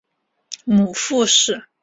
[0.65, 1.67] 母傅氏。